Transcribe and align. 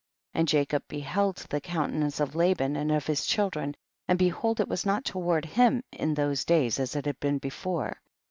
36. 0.33 0.39
And 0.39 0.47
Jacob 0.47 0.83
beheld 0.87 1.35
the 1.51 1.61
counte 1.61 1.93
nance 1.93 2.19
of 2.19 2.33
Laban 2.33 2.75
and 2.75 2.91
of 2.91 3.05
his 3.05 3.23
children, 3.27 3.75
and 4.07 4.17
behold 4.17 4.59
it 4.59 4.67
was 4.67 4.83
not 4.83 5.05
toward 5.05 5.45
him 5.45 5.83
in 5.91 6.15
those 6.15 6.43
days 6.43 6.79
as 6.79 6.95
it 6.95 7.05
had 7.05 7.19
been 7.19 7.37
before. 7.37 8.01